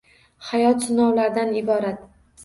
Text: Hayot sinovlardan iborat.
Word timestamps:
Hayot 0.51 0.79
sinovlardan 0.87 1.51
iborat. 1.61 2.01